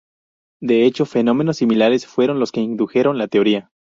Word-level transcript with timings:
De 0.63 0.85
hecho, 0.87 1.05
fenómenos 1.05 1.57
similares 1.57 2.07
fueron 2.07 2.39
los 2.39 2.51
que 2.51 2.59
indujeron 2.61 3.19
la 3.19 3.27
teoría. 3.27 3.69